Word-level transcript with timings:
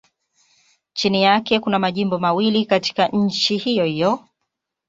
Chini 0.93 1.23
yake 1.23 1.59
kuna 1.59 1.79
majimbo 1.79 2.19
mawili 2.19 2.65
katika 2.65 3.07
nchi 3.07 3.57
hiyohiyo. 3.57 4.25